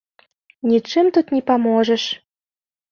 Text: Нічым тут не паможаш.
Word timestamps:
Нічым 0.71 1.05
тут 1.19 1.25
не 1.39 1.43
паможаш. 1.53 2.03